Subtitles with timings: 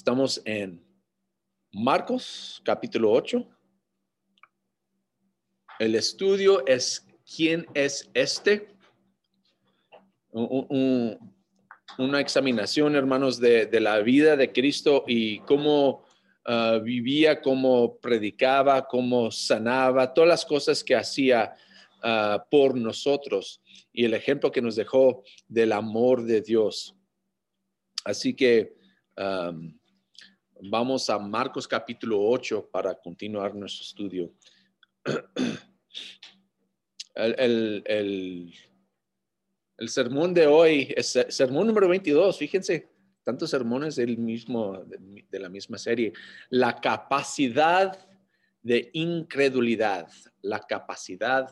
[0.00, 0.82] Estamos en
[1.72, 3.46] Marcos capítulo 8.
[5.78, 8.74] El estudio es ¿quién es este?
[10.32, 16.06] una examinación, hermanos, de, la vida de Cristo y cómo
[16.46, 21.54] ah, vivía, cómo predicaba, cómo sanaba, todas las cosas que hacía
[22.02, 23.60] ah, por nosotros
[23.92, 26.96] y el ejemplo que nos dejó del amor de Dios.
[28.02, 28.80] Así que
[30.62, 34.32] vamos a Marcos capítulo 8 para continuar nuestro estudio.
[37.12, 38.54] El, el,
[39.88, 42.88] sermón de hoy es sermón número 22, fíjense,
[43.24, 46.12] tantos sermones del mismo, de la misma serie.
[46.48, 47.98] La capacidad
[48.62, 50.08] de incredulidad,
[50.40, 51.50] la capacidad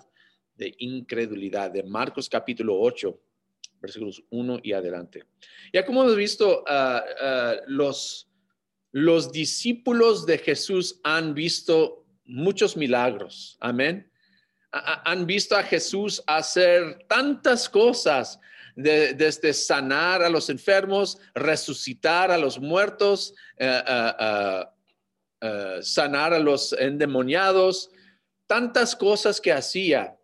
[0.55, 3.21] de incredulidad de Marcos capítulo 8
[3.81, 5.25] versículos 1 y adelante.
[5.73, 8.29] Ya como hemos visto, ah, los,
[8.93, 13.57] los discípulos de Jesús han visto muchos milagros.
[13.61, 14.11] Amén.
[14.71, 18.39] Han visto a Jesús hacer tantas cosas,
[18.77, 23.83] desde sanar a los enfermos, resucitar a los muertos, eh,
[25.41, 27.91] eh, sanar a los endemoniados,
[28.47, 30.19] tantas cosas que hacía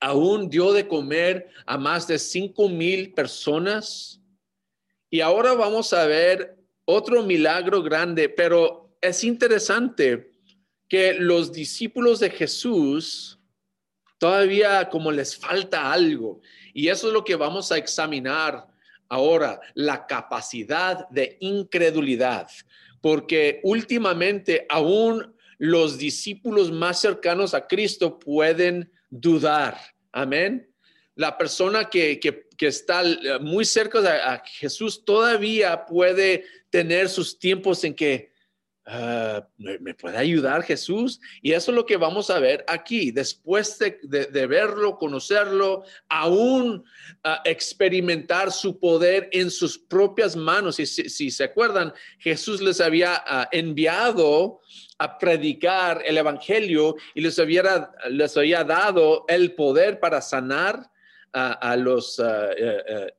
[0.00, 4.20] aún dio de comer a más de cinco mil personas.
[5.10, 6.57] Y ahora vamos a ver
[6.90, 10.30] otro milagro grande, pero es interesante
[10.88, 13.38] que los discípulos de Jesús
[14.16, 16.40] todavía como les falta algo.
[16.72, 18.66] Y eso es lo que vamos a examinar
[19.10, 22.48] ahora, la capacidad de incredulidad,
[23.02, 29.78] porque últimamente aún los discípulos más cercanos a Cristo pueden dudar.
[30.10, 30.72] Amén.
[31.16, 32.18] La persona que,
[32.60, 33.02] está
[33.40, 38.32] muy cerca de a Jesús todavía puede tener sus tiempos en que
[38.86, 41.20] ah, ¿me, puede ayudar Jesús.
[41.42, 43.10] Y eso es lo que vamos a ver aquí.
[43.10, 46.84] Después de, verlo, conocerlo, aún
[47.24, 50.78] ah, experimentar su poder en sus propias manos.
[50.80, 54.60] Y si, se acuerdan, Jesús les había ah, enviado
[54.98, 57.38] a predicar el evangelio y les,
[58.10, 60.90] les había dado el poder para sanar
[61.32, 63.12] a, los eh,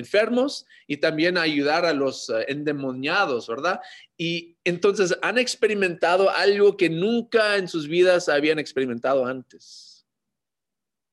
[0.00, 3.80] enfermos y también ayudar a los endemoniados, ¿verdad?
[4.16, 10.06] Y entonces han experimentado algo que nunca en sus vidas habían experimentado antes.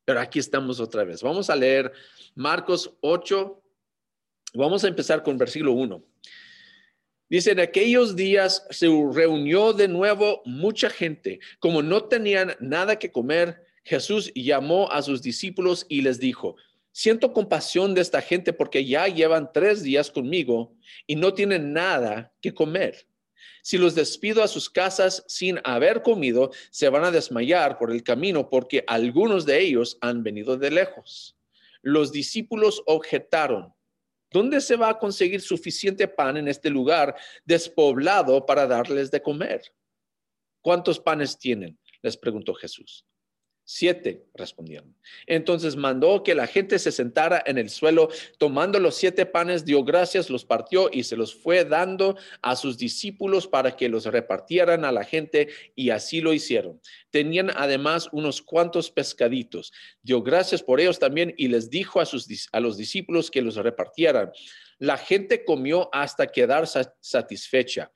[0.05, 1.21] Pero aquí estamos otra vez.
[1.21, 1.91] Vamos a leer
[2.33, 3.61] Marcos 8.
[4.53, 6.03] Vamos a empezar con versículo 1.
[7.29, 11.39] Dice, en aquellos días se reunió de nuevo mucha gente.
[11.59, 16.55] Como no tenían nada que comer, Jesús llamó a sus discípulos y les dijo,
[16.97, 20.75] siento compasión de esta gente porque ya llevan tres días conmigo
[21.05, 23.07] y no tienen nada que comer.
[23.61, 28.01] Si los despido a sus casas sin haber comido, se van a desmayar por el
[28.01, 31.37] camino porque algunos de ellos han venido de lejos.
[31.83, 33.75] Los discípulos objetaron
[34.31, 37.15] ¿Dónde se va a conseguir suficiente pan en este lugar
[37.45, 39.61] despoblado para darles de comer?
[40.61, 41.79] ¿Cuántos panes tienen?
[42.01, 43.05] Les preguntó Jesús.
[43.69, 44.95] Siete, respondieron.
[45.25, 48.07] Entonces mandó que la gente se sentara en el suelo,
[48.37, 52.77] tomando los siete panes, dio gracias, los partió y se los fue dando a sus
[52.77, 56.79] discípulos para que los repartieran a la gente y así lo hicieron.
[57.09, 59.73] Tenían además unos cuantos pescaditos.
[60.01, 63.57] Dio gracias por ellos también y les dijo a, sus, a los discípulos que los
[63.57, 64.31] repartieran.
[64.79, 66.69] La gente comió hasta quedar
[67.01, 67.91] satisfecha.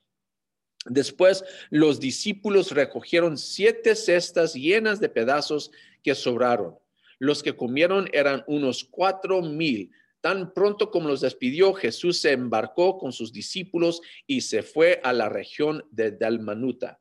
[0.86, 5.72] Después los discípulos recogieron siete cestas llenas de pedazos
[6.04, 6.78] que sobraron.
[7.20, 9.92] Los que comieron eran unos cuatro mil.
[10.22, 15.14] Tan pronto como los despidió, Jesús se embarcó con sus discípulos y se fue a
[15.14, 17.00] la región de Dalmanuta.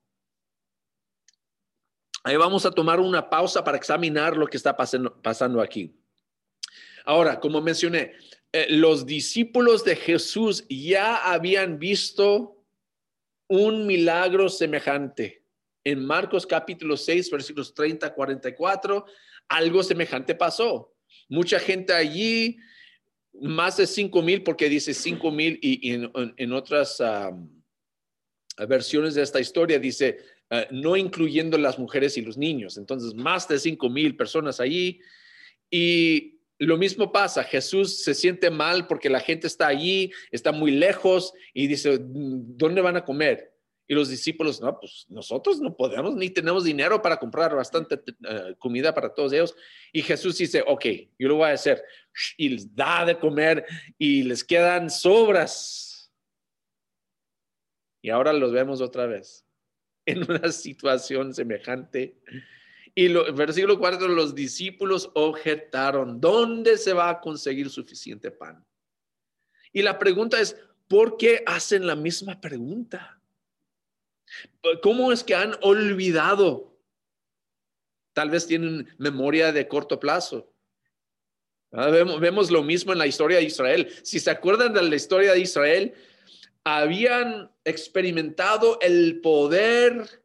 [2.22, 5.96] Ahí vamos a tomar una pausa para examinar lo que está pasando, aquí.
[7.06, 8.12] Ahora, como mencioné,
[8.52, 12.59] eh, los discípulos de Jesús ya habían visto
[13.50, 15.42] un milagro semejante.
[15.82, 19.04] En Marcos capítulo 6, versículos 30 a 44,
[19.48, 20.94] algo semejante pasó.
[21.28, 22.58] Mucha gente allí,
[23.40, 27.02] más de 5 mil, porque dice 5 mil y, en, otras
[28.68, 30.18] versiones de esta historia dice,
[30.50, 32.76] ah, no incluyendo las mujeres y los niños.
[32.76, 35.00] Entonces, más de 5 mil personas allí.
[35.68, 40.70] Y lo mismo pasa, Jesús se siente mal porque la gente está allí, está muy
[40.70, 43.50] lejos y dice, ¿dónde van a comer?
[43.88, 48.54] Y los discípulos, no, pues nosotros no podemos ni tenemos dinero para comprar bastante eh,
[48.58, 49.56] comida para todos ellos.
[49.92, 50.84] Y Jesús dice, ok,
[51.18, 51.82] yo lo voy a hacer.
[52.36, 53.66] Y les da de comer
[53.98, 56.12] y les quedan sobras.
[58.00, 59.44] Y ahora los vemos otra vez
[60.06, 62.16] en una situación semejante.
[62.94, 68.64] Y lo, versículo 4, los discípulos objetaron, ¿dónde se va a conseguir suficiente pan?
[69.72, 70.56] Y la pregunta es,
[70.88, 73.20] ¿por qué hacen la misma pregunta?
[74.82, 76.76] ¿Cómo es que han olvidado?
[78.12, 80.52] Tal vez tienen memoria de corto plazo.
[81.72, 83.88] Ah, vemos, vemos, lo mismo en la historia de Israel.
[84.02, 85.94] Si se acuerdan de la historia de Israel,
[86.64, 90.19] habían experimentado el poder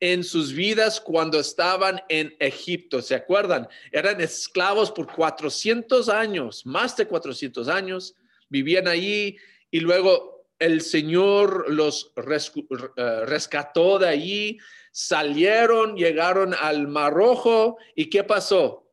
[0.00, 3.02] en sus vidas cuando estaban en Egipto.
[3.02, 3.68] ¿Se acuerdan?
[3.92, 8.14] Eran esclavos por 400 años, más de 400 años,
[8.48, 9.36] vivían allí
[9.70, 14.58] y luego el Señor los eh, rescató de allí,
[14.90, 18.90] salieron, llegaron al Mar Rojo y ¿qué pasó?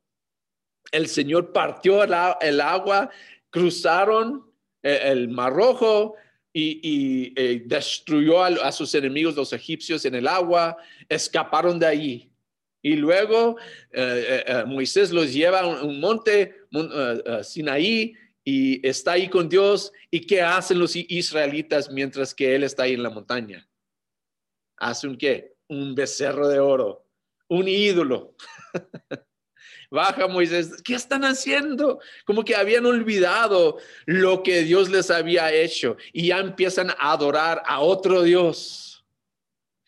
[0.92, 3.10] El Señor partió el, agua,
[3.50, 4.50] cruzaron
[4.84, 6.16] eh, el Mar Rojo,
[6.60, 10.78] y, eh, destruyó a, sus enemigos los egipcios en el agua,
[11.08, 12.32] escaparon de allí.
[12.82, 13.58] Y luego
[13.92, 16.56] eh, eh, Moisés los lleva a un, monte,
[17.44, 19.92] Sinaí, y está ahí con Dios.
[20.10, 23.68] ¿Y qué hacen los israelitas mientras que él está ahí en la montaña?
[24.78, 25.56] Hacen qué?
[25.68, 27.06] Un becerro de oro,
[27.50, 28.36] un ídolo.
[29.90, 32.00] Baja Moisés, ¿qué están haciendo?
[32.26, 37.62] Como que habían olvidado lo que Dios les había hecho y ya empiezan a adorar
[37.66, 38.97] a otro Dios.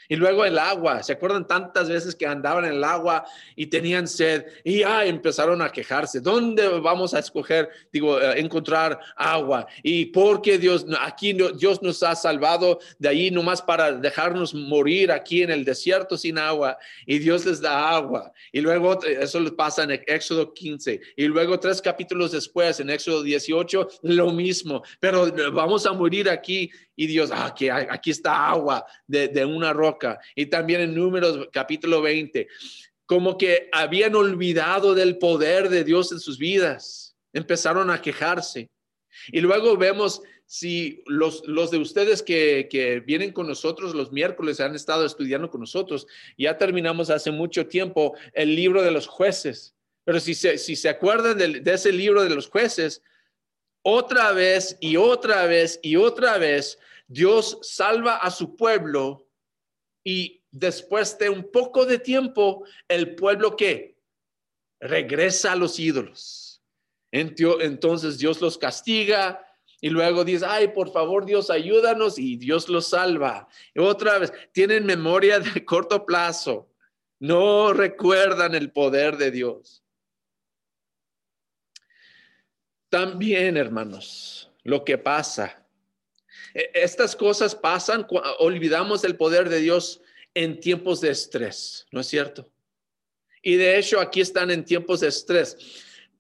[0.10, 3.24] Y luego el agua, ¿se acuerdan tantas veces que andaban en el agua
[3.56, 6.20] y tenían sed y ya empezaron a quejarse?
[6.20, 9.68] ¿Dónde vamos a escoger, digo, eh, encontrar agua?
[9.84, 15.44] Y porque Dios, aquí Dios nos ha salvado de ahí nomás para dejarnos morir aquí
[15.44, 18.34] en el desierto sin agua y Dios les da agua.
[18.52, 23.22] Y luego eso les pasa en Éxodo 15 y luego tres capítulos después en Éxodo
[23.22, 28.86] 18 lo mismo, pero vamos a morir aquí y Dios, ah, aquí, aquí está agua
[29.08, 30.20] de, de una roca.
[30.36, 32.46] Y también en Números capítulo 20,
[33.06, 38.70] como que habían olvidado del poder de Dios en sus vidas, empezaron a quejarse.
[39.30, 44.60] Y luego vemos si los, los de ustedes que, que, vienen con nosotros los miércoles
[44.60, 46.06] han estado estudiando con nosotros,
[46.38, 49.74] ya terminamos hace mucho tiempo el libro de los jueces.
[50.04, 53.02] Pero si se, si se acuerdan de, de ese libro de los jueces,
[53.84, 56.78] otra vez y otra vez y otra vez
[57.10, 59.28] Dios salva a su pueblo
[60.04, 63.98] y después de un poco de tiempo, el pueblo que
[64.80, 66.62] regresa a los ídolos.
[67.12, 69.44] Entonces Dios los castiga
[69.82, 73.48] y luego dice, ay, por favor Dios, ayúdanos y Dios los salva.
[73.76, 76.70] Otra vez, tienen memoria de corto plazo,
[77.18, 79.84] no recuerdan el poder de Dios.
[82.90, 85.59] También, hermanos, lo que pasa
[86.54, 88.08] estas cosas pasan,
[88.40, 90.02] olvidamos el poder de Dios
[90.34, 92.50] en tiempos de estrés, ¿no es cierto?
[93.42, 95.58] Y de hecho aquí están en tiempos de estrés.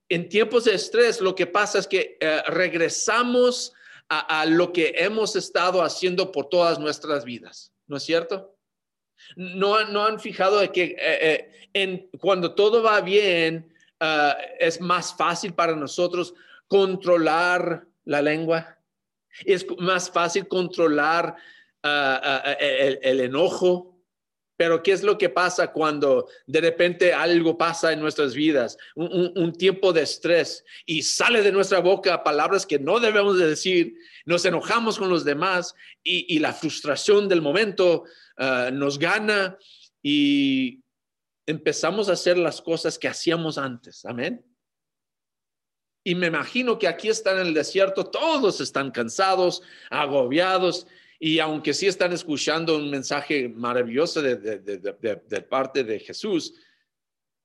[0.08, 3.74] En tiempos de estrés lo que pasa es que eh, regresamos
[4.12, 8.58] a, lo que hemos estado haciendo por todas nuestras vidas, ¿no es cierto?
[9.36, 13.72] No, no han fijado que eh, eh, cuando todo va bien
[14.60, 16.34] es más fácil para nosotros
[16.68, 18.79] controlar la lengua
[19.46, 21.36] es más fácil controlar
[21.84, 24.02] ah, ah, ah, el, enojo,
[24.58, 28.78] pero ¿qué es lo que pasa cuando de repente algo pasa en nuestras vidas?
[28.96, 33.94] Un, tiempo de estrés y sale de nuestra boca palabras que no debemos de decir,
[34.26, 35.74] nos enojamos con los demás
[36.04, 38.04] y la frustración del momento
[38.74, 39.58] nos gana
[40.04, 40.84] y
[41.46, 44.06] empezamos a hacer las cosas que hacíamos antes.
[44.06, 44.46] Amén.
[46.10, 49.62] Y me imagino que aquí están en el desierto, todos están cansados,
[49.92, 50.88] agobiados,
[51.20, 56.56] y aunque sí están escuchando un mensaje maravilloso de, parte de Jesús,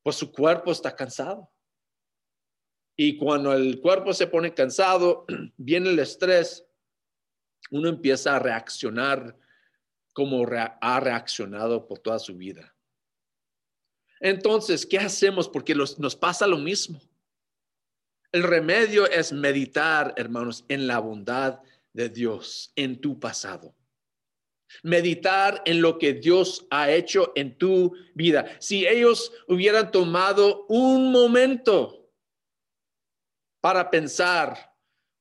[0.03, 1.53] pues su cuerpo está cansado.
[2.97, 5.27] Y cuando el cuerpo se pone cansado,
[5.59, 6.65] viene el estrés,
[7.71, 9.37] uno empieza a reaccionar
[10.15, 10.43] como
[10.81, 12.75] ha reaccionado por toda su vida.
[14.21, 15.51] Entonces, ¿qué hacemos?
[15.51, 16.99] Porque nos pasa lo mismo.
[18.35, 21.61] El remedio es meditar, hermanos, en la bondad
[21.93, 23.77] de Dios en tu pasado.
[24.83, 28.57] Meditar en lo que Dios ha hecho en tu vida.
[28.59, 32.11] Si ellos hubieran tomado un momento
[33.61, 34.75] para pensar,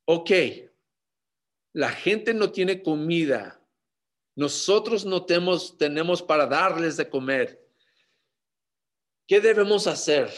[0.05, 0.31] ok,
[1.73, 3.63] la gente no tiene comida,
[4.35, 7.63] nosotros no tenemos, tenemos para darles de comer.
[9.27, 10.33] ¿Qué debemos hacer?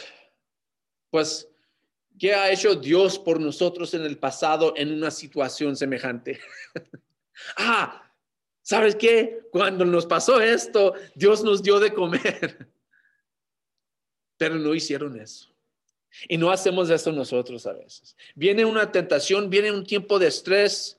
[1.08, 1.50] Pues
[2.18, 6.40] ¿Qué ha hecho Dios por nosotros en el pasado en una situación semejante?
[7.58, 8.02] ah,
[8.62, 9.42] ¿Sabes qué?
[9.52, 12.68] Cuando nos pasó esto, Dios nos dio de comer.
[14.38, 15.54] Pero no hicieron eso.
[16.28, 18.16] Y no hacemos eso nosotros a veces.
[18.34, 20.98] Viene una tentación, viene un tiempo de estrés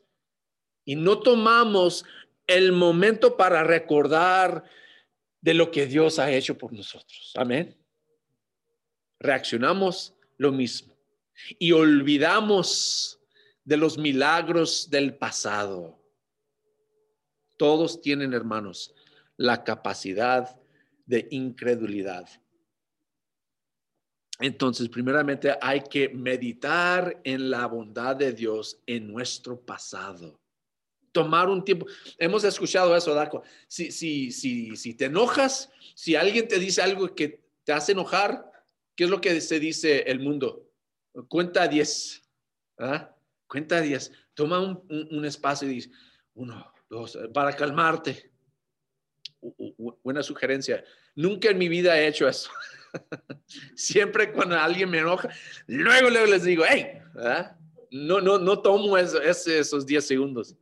[0.86, 2.06] y no tomamos
[2.46, 4.64] el momento para recordar
[5.42, 7.34] de lo que Dios ha hecho por nosotros.
[7.36, 7.76] Amén.
[9.20, 10.97] Reaccionamos lo mismo
[11.60, 13.20] y olvidamos
[13.64, 16.02] de los milagros del pasado.
[17.58, 18.94] Todos tienen, hermanos,
[19.36, 20.60] la capacidad
[21.06, 22.30] de incredulidad.
[24.40, 30.40] Entonces, primeramente hay que meditar en la bondad de Dios en nuestro pasado.
[31.12, 31.88] Tomar un tiempo.
[32.20, 33.42] Hemos escuchado eso, Daco.
[33.68, 38.52] Si, si, si, si te enojas, si alguien te dice algo que te hace enojar,
[38.96, 40.67] ¿qué es lo que se dice el mundo?
[41.28, 42.24] Cuenta 10.
[42.80, 43.16] ¿ah?
[43.48, 44.12] Cuenta 10.
[44.34, 45.92] Toma un, espacio y dice,
[46.34, 48.32] uno, dos, para calmarte.
[50.04, 50.84] Buena sugerencia.
[51.16, 52.52] Nunca en mi vida he hecho eso.
[53.76, 55.30] Siempre cuando alguien me enoja,
[55.68, 57.00] luego, luego les digo, hey,
[57.92, 60.56] no, no, no tomo esos 10 segundos.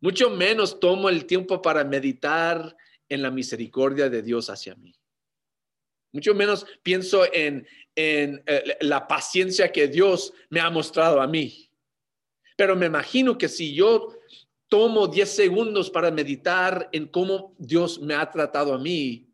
[0.00, 2.76] Mucho menos tomo el tiempo para meditar
[3.08, 4.94] en la misericordia de Dios hacia mí.
[6.12, 11.70] Mucho menos pienso en, en eh, la paciencia que Dios me ha mostrado a mí.
[12.56, 14.14] Pero me imagino que si yo
[14.68, 19.28] tomo 10 segundos para meditar en cómo Dios me ha tratado a mí,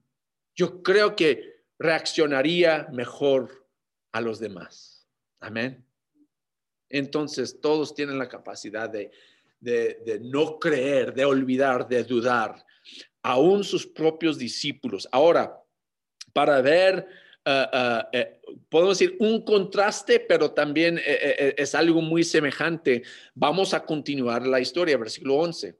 [0.57, 3.67] yo creo que reaccionaría mejor
[4.13, 5.07] a los demás.
[5.41, 5.85] Amén.
[6.89, 9.13] Entonces, todos tienen la capacidad de,
[9.61, 12.65] de, no creer, de olvidar, de dudar,
[13.23, 15.09] aún sus propios discípulos.
[15.13, 15.61] Ahora,
[16.33, 17.07] para ver,
[17.49, 18.39] uh,
[18.69, 23.03] podemos decir un contraste, pero también eh, eh, es algo muy semejante.
[23.35, 25.79] Vamos a continuar la historia, versículo 11.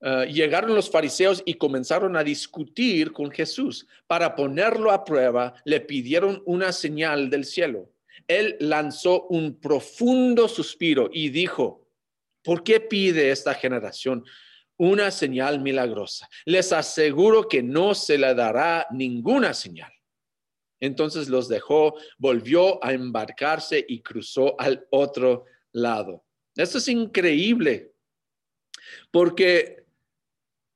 [0.00, 3.86] Eh, llegaron los fariseos y comenzaron a discutir con Jesús.
[4.06, 7.90] Para ponerlo a prueba, le pidieron una señal del cielo.
[8.28, 11.86] Él lanzó un profundo suspiro y dijo,
[12.42, 14.24] ¿por qué pide esta generación
[14.76, 16.28] una señal milagrosa?
[16.44, 19.92] Les aseguro que no se le dará ninguna señal.
[20.80, 26.24] Entonces los dejó, volvió a embarcarse y cruzó al otro lado.
[26.54, 27.92] Esto es increíble,
[29.10, 29.84] porque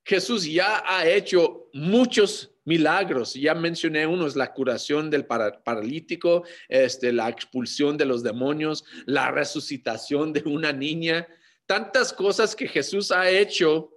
[0.04, 3.34] Jesús ya ha hecho muchos milagros.
[3.34, 10.32] Ya mencioné unos, la curación del paralítico, este, la expulsión de los demonios, la resucitación
[10.32, 11.26] de una niña,
[11.70, 13.96] tantas cosas que Jesús ha hecho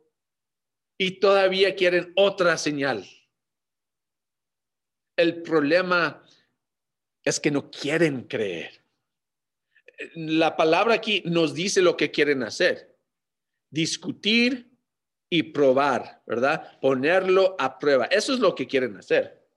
[0.96, 3.04] y todavía quieren otra señal.
[5.18, 6.24] El problema
[7.24, 8.86] es que no quieren creer.
[10.14, 12.96] La palabra aquí nos dice lo que quieren hacer.
[13.72, 14.70] Discutir
[15.28, 16.80] y probar, ¿verdad?
[16.80, 18.06] Ponerlo a prueba.
[18.06, 19.50] Eso es lo que quieren hacer.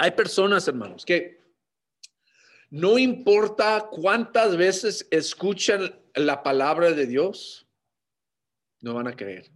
[0.00, 1.38] Hay personas, hermanos, que
[2.70, 7.66] no importa cuántas veces escuchan la palabra de Dios,
[8.80, 9.50] no van a creer.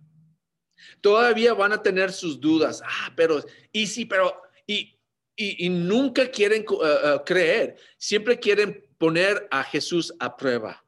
[1.00, 2.82] Todavía van a tener sus dudas.
[2.84, 4.98] Ah, pero, y sí, pero, y,
[5.36, 7.76] y, nunca quieren uh, uh, creer.
[7.96, 10.84] Siempre quieren poner a Jesús a prueba.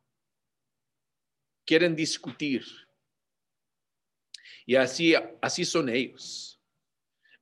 [1.64, 2.64] Quieren discutir.
[4.66, 6.60] Y así, así son ellos.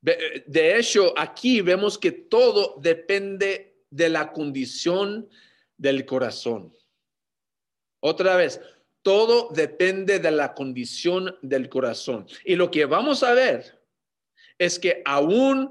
[0.00, 5.28] De hecho, aquí vemos que todo depende de la condición
[5.76, 6.74] del corazón.
[8.04, 8.60] Otra vez,
[9.02, 12.26] todo depende de la condición del corazón.
[12.44, 13.80] Y lo que vamos a ver
[14.58, 15.70] es que aún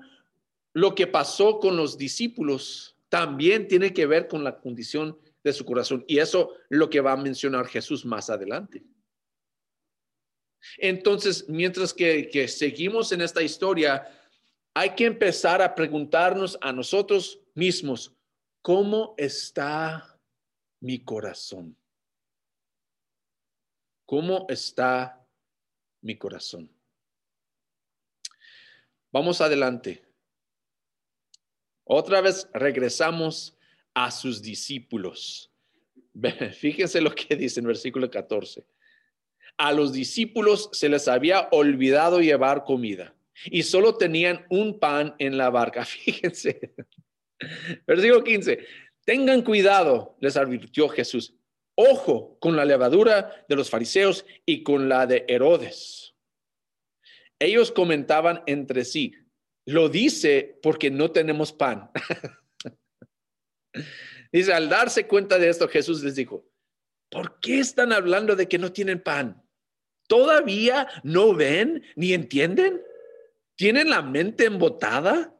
[0.73, 5.65] lo que pasó con los discípulos también tiene que ver con la condición de su
[5.65, 6.05] corazón.
[6.07, 8.83] Y eso lo que va a mencionar Jesús más adelante.
[10.77, 14.07] Entonces, mientras que, seguimos en esta historia,
[14.73, 18.13] hay que empezar a preguntarnos a nosotros mismos,
[18.61, 20.17] ¿cómo está
[20.79, 21.75] mi corazón?
[24.11, 25.25] ¿Cómo está
[26.01, 26.69] mi corazón?
[29.09, 30.03] Vamos adelante.
[31.85, 33.57] Otra vez regresamos
[33.93, 35.49] a sus discípulos.
[36.59, 38.67] Fíjense lo que dice en versículo 14
[39.61, 43.15] a los discípulos se les había olvidado llevar comida
[43.45, 45.85] y solo tenían un pan en la barca.
[45.85, 46.73] Fíjense.
[47.87, 48.59] Versículo 15.
[49.05, 51.33] Tengan cuidado, les advirtió Jesús.
[51.75, 56.15] Ojo con la levadura de los fariseos y con la de Herodes.
[57.39, 59.15] Ellos comentaban entre sí,
[59.65, 61.89] lo dice porque no tenemos pan.
[64.31, 66.51] dice, al darse cuenta de esto, Jesús les dijo,
[67.11, 69.45] ¿Por qué están hablando de que no tienen pan?
[70.07, 72.81] ¿Todavía no ven ni entienden?
[73.55, 75.37] ¿Tienen la mente embotada?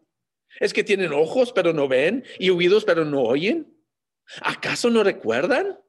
[0.60, 3.74] ¿Es que tienen ojos pero no ven y oídos pero no oyen?
[4.42, 5.80] ¿Acaso no recuerdan?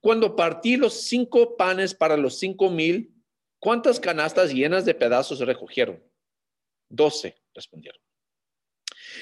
[0.00, 3.14] Cuando partí los cinco panes para los cinco mil,
[3.58, 6.02] ¿cuántas canastas llenas de pedazos recogieron?
[6.88, 8.00] Doce, respondieron.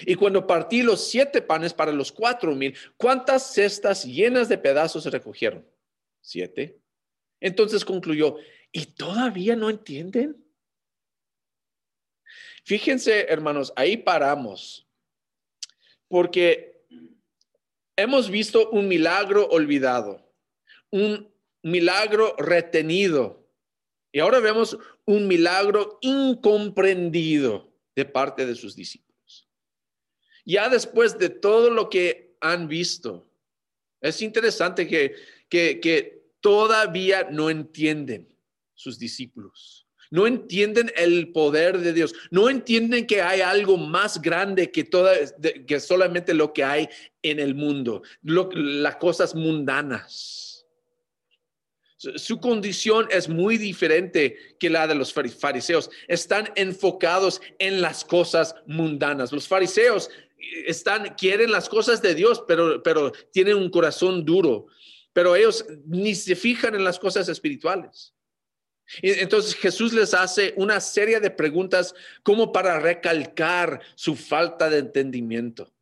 [0.02, 5.04] Y cuando partí los siete panes para los cuatro mil, ¿cuántas cestas llenas de pedazos
[5.06, 5.68] recogieron?
[6.20, 6.80] Siete.
[7.40, 8.36] Entonces concluyó,
[8.72, 10.42] ¿y todavía no entienden?
[12.64, 14.88] Fíjense, hermanos, ahí paramos,
[16.08, 16.82] porque
[17.96, 20.23] hemos visto un milagro olvidado,
[20.94, 21.28] un
[21.64, 23.50] milagro retenido,
[24.12, 29.48] y ahora vemos un milagro incomprendido de parte de sus discípulos.
[30.44, 33.28] Ya después de todo lo que han visto,
[34.00, 35.16] es interesante que,
[35.48, 38.28] que, todavía no entienden
[38.74, 39.88] sus discípulos.
[40.10, 42.14] No entienden el poder de Dios.
[42.30, 45.14] No entienden que hay algo más grande que, toda,
[45.66, 46.88] que solamente lo que hay
[47.22, 50.53] en el mundo, las cosas mundanas.
[52.16, 55.90] Su condición es muy diferente que la de los fariseos.
[56.08, 59.32] Están enfocados en las cosas mundanas.
[59.32, 60.10] Los fariseos
[60.66, 64.66] están, quieren las cosas de Dios, pero, pero tienen un corazón duro.
[65.12, 68.14] Pero ellos ni se fijan en las cosas espirituales.
[69.00, 75.72] Entonces Jesús les hace una serie de preguntas como para recalcar su falta de entendimiento.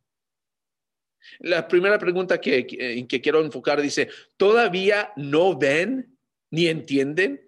[1.39, 6.12] La primera pregunta que, que quiero enfocar dice, ¿todavía no ven
[6.53, 7.41] ni entienden?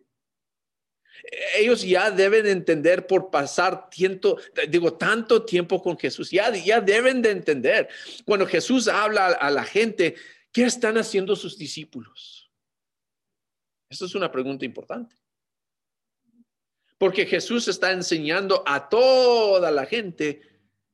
[1.56, 7.22] Ellos ya deben entender por pasar tiempo, digo, tanto tiempo con Jesús, ya, ya deben
[7.22, 7.88] de entender.
[8.26, 10.16] Cuando Jesús habla a la gente,
[10.52, 12.52] ¿qué están haciendo sus discípulos?
[13.88, 15.16] Esto es una pregunta importante.
[16.98, 20.42] Porque Jesús está enseñando a toda la gente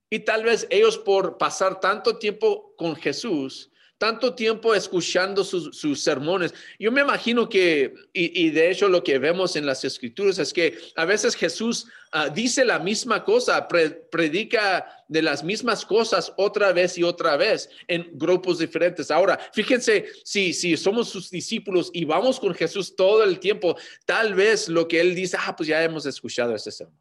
[0.10, 3.71] y tal vez ellos por pasar tanto tiempo con Jesús,
[4.02, 6.56] tanto tiempo escuchando sus, sermones.
[6.80, 10.76] Yo me imagino que, y, de hecho lo que vemos en las escrituras es que
[10.96, 16.98] a veces Jesús ah, dice la misma cosa, predica de las mismas cosas otra vez
[16.98, 19.12] y otra vez en grupos diferentes.
[19.12, 24.34] Ahora, fíjense, si, si somos sus discípulos y vamos con Jesús todo el tiempo, tal
[24.34, 26.98] vez lo que él dice, ah, pues ya hemos escuchado ese sermón.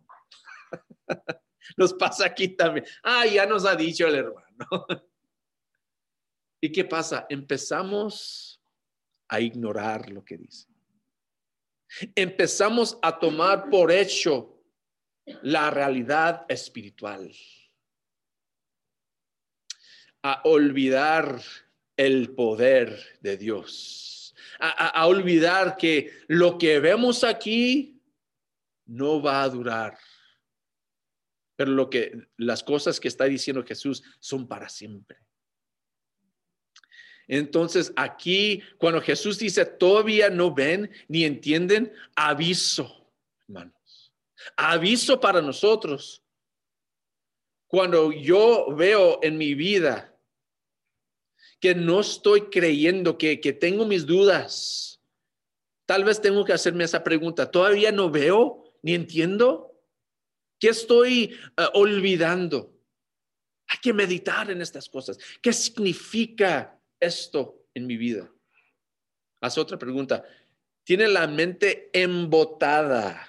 [1.79, 2.85] Nos pasa aquí también.
[3.03, 4.87] Ah, ya nos ha dicho el hermano.
[6.61, 7.27] ¿Y qué pasa?
[7.29, 8.61] Empezamos
[9.29, 10.69] a ignorar lo que dice.
[12.15, 14.63] Empezamos a tomar por hecho
[15.43, 17.33] la realidad espiritual.
[20.23, 21.41] A olvidar
[21.97, 24.35] el poder de Dios.
[24.59, 27.99] A, olvidar que lo que vemos aquí
[28.85, 29.99] no va a durar.
[31.57, 35.19] Pero lo que las cosas que está diciendo Jesús son para siempre.
[37.33, 43.09] Entonces aquí, cuando Jesús dice, todavía no ven ni entienden, aviso,
[43.47, 44.13] hermanos.
[44.57, 46.25] Aviso para nosotros.
[47.69, 50.13] Cuando yo veo en mi vida
[51.61, 55.01] que no estoy creyendo, que, tengo mis dudas,
[55.87, 57.49] tal vez tengo que hacerme esa pregunta.
[57.49, 59.81] ¿Todavía no veo ni entiendo?
[60.59, 62.75] ¿Qué estoy eh, olvidando?
[63.69, 65.17] Hay que meditar en estas cosas.
[65.41, 68.31] ¿Qué significa esto en mi vida?
[69.41, 70.25] Haz otra pregunta.
[70.85, 73.27] Tiene la mente embotada.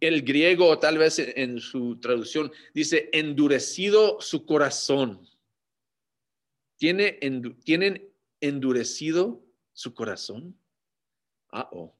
[0.00, 5.28] El griego, tal vez en su traducción, dice endurecido su corazón.
[6.76, 7.18] ¿Tiene,
[7.64, 8.10] ¿Tienen
[8.40, 10.58] endurecido su corazón?
[11.50, 11.94] Ah, oh.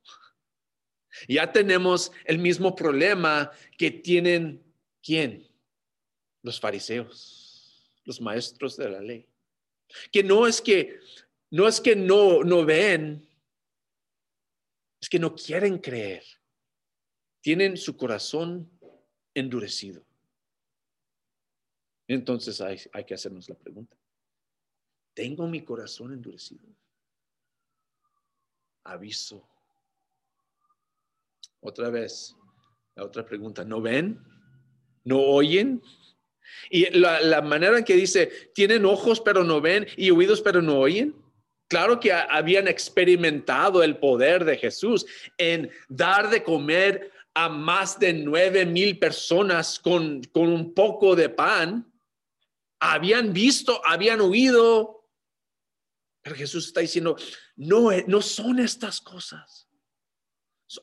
[1.29, 4.63] Ya tenemos el mismo problema que tienen
[5.03, 5.47] quién?
[6.43, 9.29] Los fariseos, los maestros de la ley.
[10.11, 10.99] Que no es que
[11.51, 13.29] no es que no no ven,
[15.01, 16.25] es que no quieren creer.
[17.41, 18.71] Tienen su corazón
[19.35, 20.05] endurecido.
[22.09, 23.97] Entonces hay, hay que hacernos la pregunta.
[25.15, 26.67] ¿Tengo mi corazón endurecido?
[28.85, 29.49] Aviso.
[31.61, 32.37] Otra vez,
[32.95, 33.65] la otra pregunta.
[33.65, 34.23] ¿No ven?
[35.05, 35.83] ¿No oyen?
[36.71, 40.79] Y la, manera en que dice, tienen ojos pero no ven y oídos pero no
[40.79, 41.15] oyen.
[41.69, 45.07] Claro que habían experimentado el poder de Jesús
[45.39, 51.29] en dar de comer a más de nueve mil personas con, con un poco de
[51.29, 51.91] pan.
[52.79, 55.09] Habían visto, habían oído,
[56.23, 57.17] Pero Jesús está diciendo,
[57.57, 59.69] no, eh, no son estas cosas.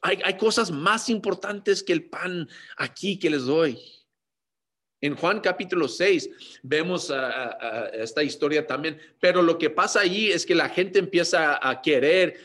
[0.01, 3.79] Hay, hay cosas más importantes que el pan aquí que les doy.
[5.01, 6.29] En Juan capítulo 6
[6.61, 7.11] vemos
[7.93, 12.39] esta historia también, pero lo que pasa allí es que la gente empieza a querer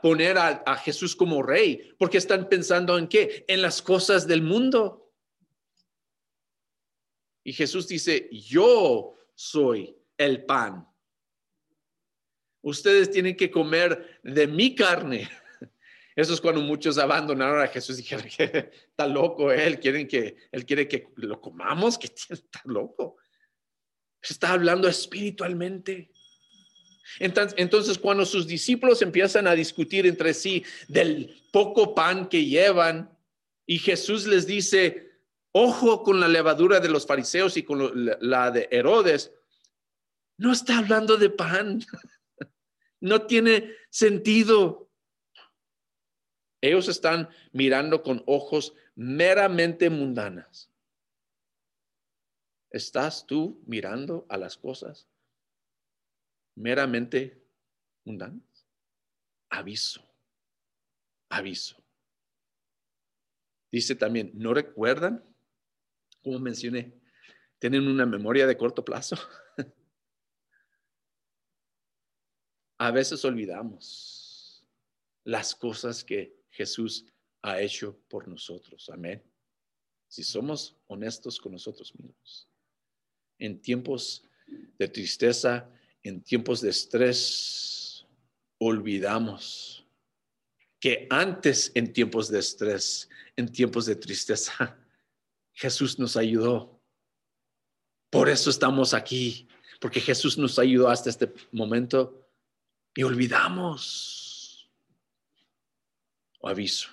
[0.00, 3.44] poner a, a, Jesús como rey, porque están pensando en qué?
[3.48, 5.12] En las cosas del mundo.
[7.44, 10.88] Y Jesús dice, yo soy el pan.
[12.62, 15.28] Ustedes tienen que comer de mi carne
[16.16, 20.36] eso es cuando muchos abandonaron a Jesús y dijeron que está loco él, quieren que
[20.50, 23.18] él quiere que lo comamos, que está loco.
[24.22, 26.10] Está hablando espiritualmente.
[27.20, 33.16] Entonces, cuando sus discípulos empiezan a discutir entre sí del poco pan que llevan
[33.66, 35.20] y Jesús les dice,
[35.52, 39.32] ojo con la levadura de los fariseos y con la de Herodes,
[40.38, 41.84] no está hablando de pan.
[42.98, 44.85] No tiene sentido.
[46.66, 50.68] Ellos están mirando con ojos meramente mundanas.
[52.70, 55.08] ¿Estás tú mirando a las cosas
[56.56, 57.40] meramente
[58.04, 58.66] mundanas?
[59.48, 60.02] Aviso,
[61.28, 61.80] aviso.
[63.70, 65.22] Dice también, ¿no recuerdan?
[66.20, 66.92] Como mencioné,
[67.60, 69.16] tienen una memoria de corto plazo.
[72.78, 74.66] a veces olvidamos
[75.24, 77.04] las cosas que Jesús
[77.42, 78.88] ha hecho por nosotros.
[78.88, 79.22] Amén.
[80.08, 82.48] Si somos honestos con nosotros mismos.
[83.38, 84.24] En tiempos
[84.78, 85.70] de tristeza,
[86.02, 88.06] en tiempos de estrés,
[88.58, 89.86] olvidamos
[90.80, 94.78] que antes en tiempos de estrés, en tiempos de tristeza,
[95.52, 96.80] Jesús nos ayudó.
[98.10, 99.48] Por eso estamos aquí,
[99.80, 102.26] porque Jesús nos ayudó hasta este momento
[102.94, 104.15] y olvidamos
[106.48, 106.88] aviso.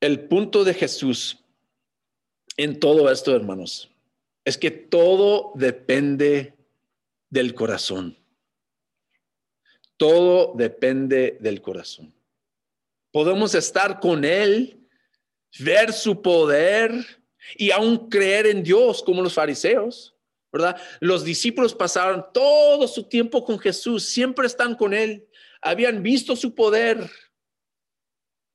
[0.00, 1.38] El punto de Jesús
[2.56, 3.90] en todo esto, hermanos,
[4.44, 6.54] es que todo depende
[7.30, 8.16] del corazón.
[9.96, 12.12] Todo depende del corazón.
[13.10, 14.80] Podemos estar con Él,
[15.58, 16.92] ver su poder
[17.56, 20.14] y aún creer en Dios como los fariseos,
[20.52, 20.80] ¿verdad?
[21.00, 25.26] Los discípulos pasaron todo su tiempo con Jesús, siempre están con Él,
[25.64, 27.10] habían visto su poder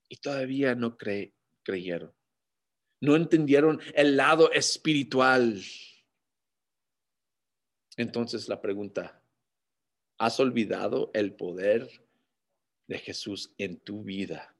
[0.08, 0.96] y todavía no
[1.64, 2.14] creyeron.
[3.02, 5.62] No entendieron el lado espiritual.
[7.98, 9.22] Entonces la pregunta,
[10.20, 11.90] ¿has olvidado el poder
[12.88, 14.56] de Jesús en tu vida?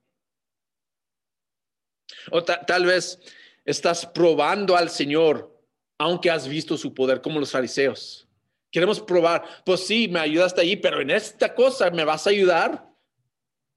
[2.32, 3.20] O tal vez
[3.64, 5.56] estás probando al Señor,
[6.00, 8.29] aunque has visto su poder, como los fariseos.
[8.72, 12.88] Queremos probar, pues sí, me ayudaste allí, pero en esta cosa me vas a ayudar.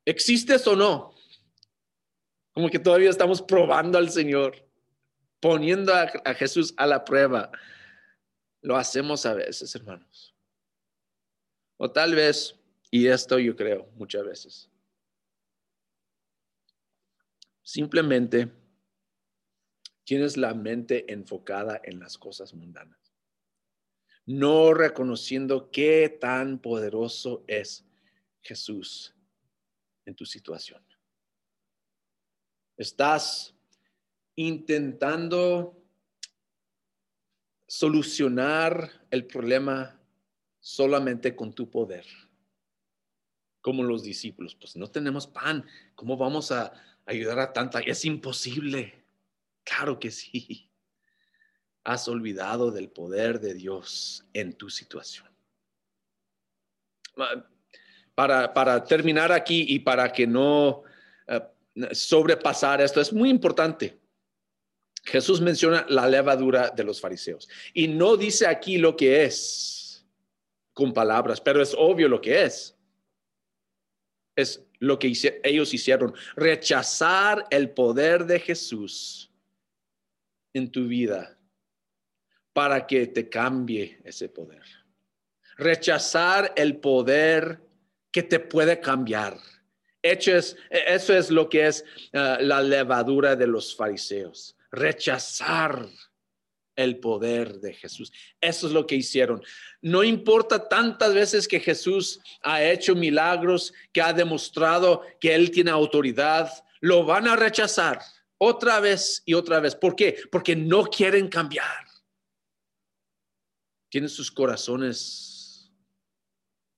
[0.04, 1.14] ¿Existes o no?
[2.52, 4.68] Como que todavía estamos probando al Señor,
[5.40, 7.50] poniendo a, a Jesús a la prueba.
[8.60, 10.34] Lo hacemos a veces, hermanos.
[11.78, 12.54] O tal vez,
[12.90, 14.70] y esto yo creo muchas veces,
[17.62, 18.52] simplemente
[20.04, 23.01] tienes la mente enfocada en las cosas mundanas
[24.26, 27.84] no reconociendo qué tan poderoso es
[28.40, 29.14] Jesús
[30.04, 30.82] en tu situación.
[32.76, 33.54] Estás
[34.34, 35.76] intentando
[37.66, 40.00] solucionar el problema
[40.60, 42.06] solamente con tu poder,
[43.60, 44.54] como los discípulos.
[44.54, 46.72] Pues no tenemos pan, ¿cómo vamos a
[47.06, 47.80] ayudar a tanta?
[47.80, 49.04] Es imposible.
[49.64, 50.71] Claro que sí
[51.84, 55.26] has olvidado del poder de Dios en tu situación.
[58.14, 60.82] Para, para terminar aquí y para que no
[61.26, 61.40] eh,
[61.92, 63.98] sobrepasar esto, es muy importante.
[65.04, 70.06] Jesús menciona la levadura de los fariseos y no dice aquí lo que es
[70.72, 72.76] con palabras, pero es obvio lo que es.
[74.36, 79.30] Es lo que ellos hicieron, rechazar el poder de Jesús
[80.54, 81.38] en tu vida
[82.52, 84.62] para que te cambie ese poder.
[85.56, 87.60] Rechazar el poder
[88.10, 89.38] que te puede cambiar.
[90.02, 90.34] eso
[91.14, 94.56] es lo que es uh, la levadura de los fariseos.
[94.70, 95.88] Rechazar
[96.76, 98.12] el poder de Jesús.
[98.40, 99.42] Eso es lo que hicieron.
[99.80, 105.70] No importa tantas veces que Jesús ha hecho milagros, que ha demostrado que Él tiene
[105.70, 108.00] autoridad, lo van a rechazar
[108.38, 109.74] otra vez y otra vez.
[109.74, 110.16] ¿Por qué?
[110.30, 111.91] Porque no quieren cambiar.
[113.92, 115.70] Tienen sus corazones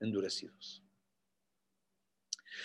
[0.01, 0.83] endurecidos.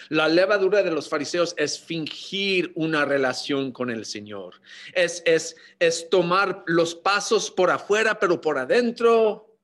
[0.10, 4.60] La levadura de los fariseos es fingir una relación con el Señor.
[4.96, 9.56] Es, es, es tomar los pasos por afuera, pero por adentro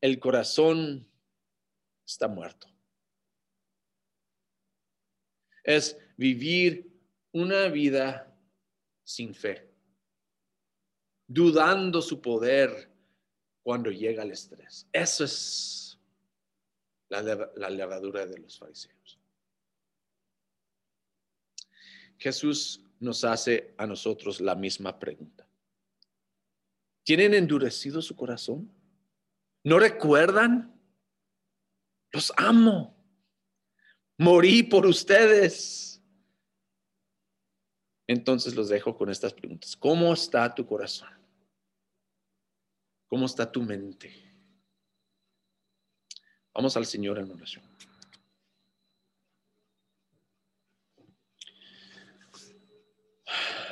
[0.00, 1.06] el corazón
[2.06, 2.66] está muerto.
[5.62, 6.90] Es vivir
[7.32, 8.34] una vida
[9.04, 9.70] sin fe,
[11.26, 12.89] dudando su poder
[13.62, 14.86] cuando llega el estrés.
[14.92, 15.98] Eso es
[17.08, 19.18] la, levadura de los fariseos.
[22.18, 25.46] Jesús nos hace a nosotros la misma pregunta.
[27.02, 28.70] ¿Tienen endurecido su corazón?
[29.64, 30.78] ¿No recuerdan?
[32.12, 32.94] Los amo.
[34.18, 36.02] Morí por ustedes.
[38.06, 39.74] Entonces los dejo con estas preguntas.
[39.76, 41.19] ¿Cómo está tu corazón?
[43.10, 44.14] ¿Cómo está tu mente?
[46.54, 47.64] Vamos al Señor en oración.